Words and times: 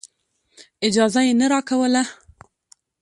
اجازه 0.87 1.21
یې 1.27 1.33
نه 1.39 1.45
راکوله. 1.53 2.03